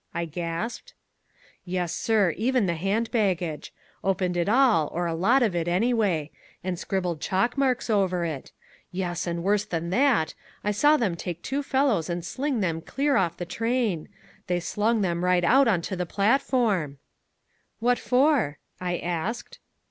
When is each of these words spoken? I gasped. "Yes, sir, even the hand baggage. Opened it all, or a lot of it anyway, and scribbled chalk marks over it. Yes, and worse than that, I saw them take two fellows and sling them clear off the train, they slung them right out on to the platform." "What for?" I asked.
I 0.15 0.25
gasped. 0.25 0.95
"Yes, 1.63 1.93
sir, 1.93 2.31
even 2.31 2.65
the 2.65 2.73
hand 2.73 3.11
baggage. 3.11 3.71
Opened 4.03 4.35
it 4.35 4.49
all, 4.49 4.87
or 4.91 5.05
a 5.05 5.13
lot 5.13 5.43
of 5.43 5.55
it 5.55 5.67
anyway, 5.67 6.31
and 6.63 6.79
scribbled 6.79 7.21
chalk 7.21 7.55
marks 7.55 7.87
over 7.87 8.25
it. 8.25 8.51
Yes, 8.91 9.27
and 9.27 9.43
worse 9.43 9.63
than 9.63 9.91
that, 9.91 10.33
I 10.63 10.71
saw 10.71 10.97
them 10.97 11.13
take 11.15 11.43
two 11.43 11.61
fellows 11.61 12.09
and 12.09 12.25
sling 12.25 12.61
them 12.61 12.81
clear 12.81 13.15
off 13.15 13.37
the 13.37 13.45
train, 13.45 14.09
they 14.47 14.59
slung 14.59 15.01
them 15.01 15.23
right 15.23 15.43
out 15.43 15.67
on 15.67 15.83
to 15.83 15.95
the 15.95 16.07
platform." 16.07 16.97
"What 17.77 17.99
for?" 17.99 18.57
I 18.79 18.97
asked. 18.97 19.59